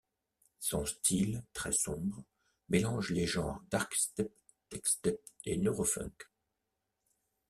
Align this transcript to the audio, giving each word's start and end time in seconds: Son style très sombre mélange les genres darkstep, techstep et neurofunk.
Son 0.57 0.83
style 0.87 1.43
très 1.53 1.71
sombre 1.71 2.23
mélange 2.69 3.11
les 3.11 3.27
genres 3.27 3.61
darkstep, 3.69 4.33
techstep 4.67 5.21
et 5.45 5.57
neurofunk. 5.57 6.23